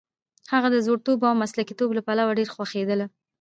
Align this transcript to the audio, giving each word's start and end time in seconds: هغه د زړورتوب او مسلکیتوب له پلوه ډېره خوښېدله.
هغه 0.53 0.67
د 0.71 0.77
زړورتوب 0.85 1.19
او 1.29 1.35
مسلکیتوب 1.43 1.89
له 1.97 2.01
پلوه 2.07 2.35
ډېره 2.37 2.53
خوښېدله. 2.55 3.05